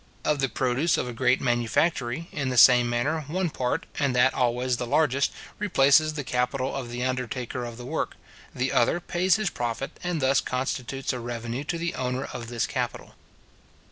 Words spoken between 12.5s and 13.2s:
capital.